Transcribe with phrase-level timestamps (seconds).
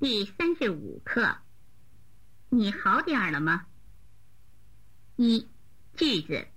[0.00, 1.36] 第三十五课，
[2.48, 3.66] 你好点儿了吗？
[5.16, 5.46] 一
[5.94, 6.48] 句子，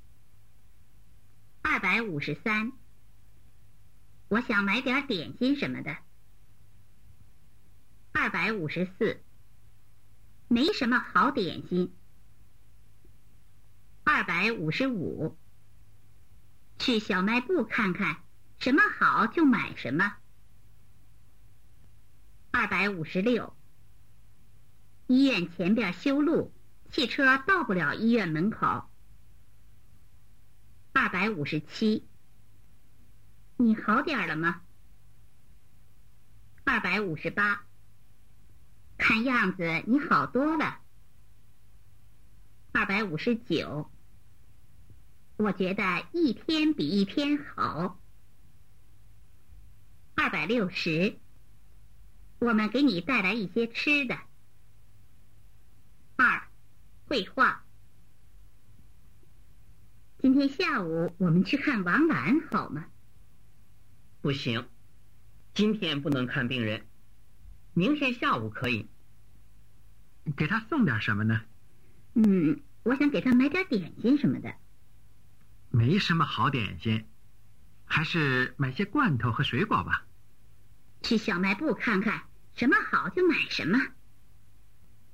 [1.62, 2.72] 二百五十三。
[4.30, 5.98] 我想买点点心什么的。
[8.14, 9.22] 二百五十四，
[10.48, 11.94] 没什么好点心。
[14.06, 15.38] 二百五十五，
[16.80, 18.24] 去小卖部看看，
[18.60, 20.16] 什么好就买什么。
[22.56, 23.58] 二百五十六，
[25.08, 26.54] 医院前边修路，
[26.92, 28.88] 汽车到不了医院门口。
[30.92, 32.08] 二百五十七，
[33.58, 34.62] 你好点了吗？
[36.64, 37.66] 二百五十八，
[39.00, 40.80] 看样子你好多了。
[42.72, 43.90] 二百五十九，
[45.38, 48.00] 我觉得一天比一天好。
[50.14, 51.18] 二百六十。
[52.44, 54.20] 我们给你带来一些吃的。
[56.18, 56.44] 二，
[57.08, 57.64] 绘画。
[60.20, 62.86] 今天下午我们去看王兰好吗？
[64.22, 64.68] 不行，
[65.54, 66.86] 今天不能看病人，
[67.74, 68.90] 明天下午可以。
[70.36, 71.44] 给他送点什么呢？
[72.16, 74.54] 嗯，我想给他买点点心什么的。
[75.70, 77.06] 没什么好点心，
[77.86, 80.06] 还是买些罐头和水果吧。
[81.04, 82.24] 去小卖部看看。
[82.56, 83.80] 什么好就买什么。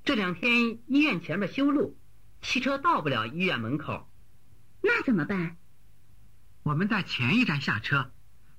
[0.04, 1.98] 这两天医院前面修路，
[2.42, 4.10] 汽车到不了医院门口，
[4.82, 5.56] 那怎么办？
[6.62, 8.12] 我们在前一站下车，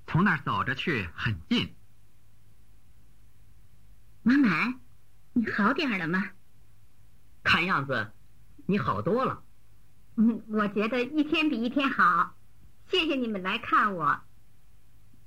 [0.06, 1.74] 从那儿走着去很近。
[4.24, 4.80] 王楠，
[5.32, 6.30] 你好点了吗？
[7.42, 8.12] 看样子
[8.66, 9.42] 你好多了。
[10.16, 12.36] 嗯，我觉得一天比一天好。
[12.88, 14.20] 谢谢你们来看我。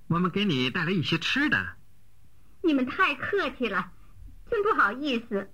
[0.07, 1.75] 我们给你带来一些吃的。
[2.65, 3.91] 你们太客气了，
[4.49, 5.51] 真不好意思。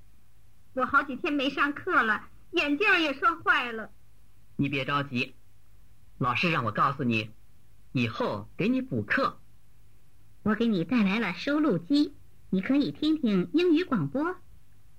[0.74, 3.92] 我好几天没上课了，眼镜也摔坏了。
[4.56, 5.36] 你别着急，
[6.18, 7.30] 老师让我告诉你，
[7.92, 9.40] 以后给你补课。
[10.44, 12.16] 我给你带来了收录机，
[12.50, 14.24] 你可以听听英语广播。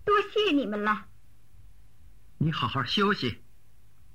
[0.05, 1.07] 多谢你们了。
[2.39, 3.39] 你好好休息，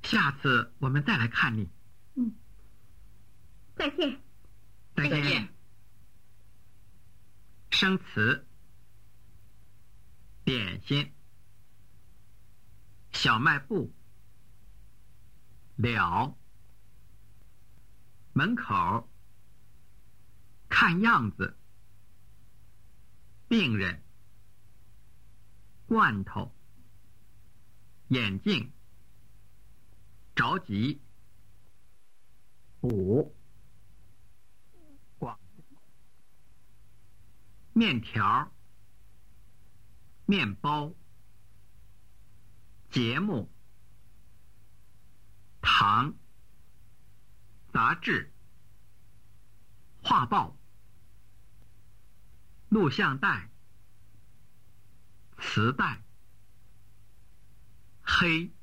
[0.03, 1.69] 下次我们再来看你。
[2.15, 2.35] 嗯，
[3.75, 4.21] 再见。
[4.95, 5.56] 再见。
[7.79, 8.47] 生词：
[10.43, 11.13] 点心、
[13.11, 13.93] 小卖部、
[15.75, 16.35] 了、
[18.33, 19.07] 门口、
[20.67, 21.55] 看样子、
[23.47, 24.01] 病人、
[25.85, 26.51] 罐头、
[28.07, 28.73] 眼镜、
[30.33, 30.99] 着急、
[32.81, 33.36] 五。
[37.77, 38.51] 面条、
[40.25, 40.95] 面包、
[42.89, 43.51] 节目、
[45.61, 46.15] 糖、
[47.71, 48.33] 杂志、
[50.01, 50.57] 画报、
[52.69, 53.51] 录像带、
[55.37, 56.01] 磁带、
[58.01, 58.56] 黑。